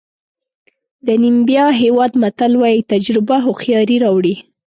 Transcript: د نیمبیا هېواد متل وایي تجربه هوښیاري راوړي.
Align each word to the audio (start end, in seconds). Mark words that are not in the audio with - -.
د 1.07 1.07
نیمبیا 1.23 1.65
هېواد 1.81 2.11
متل 2.21 2.51
وایي 2.61 2.81
تجربه 2.91 3.37
هوښیاري 3.45 3.97
راوړي. 4.03 4.35